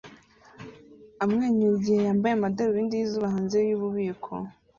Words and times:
amwenyura 1.23 1.73
igihe 1.79 1.99
yambaye 2.07 2.33
amadarubindi 2.35 2.93
yizuba 2.99 3.33
hanze 3.33 3.57
yububiko 3.69 4.31